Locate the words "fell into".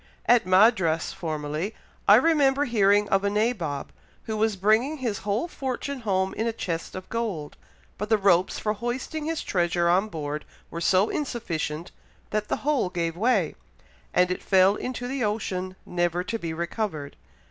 14.41-15.07